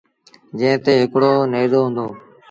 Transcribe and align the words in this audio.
جݩهݩ 0.57 0.81
تي 0.83 0.93
هڪڙو 1.01 1.33
نيزو 1.51 1.81
هُݩدو۔ 1.85 2.05